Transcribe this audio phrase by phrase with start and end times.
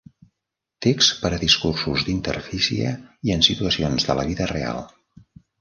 [0.85, 2.97] Text per a discursos d"interfície
[3.31, 4.85] i en situacions de la vida real.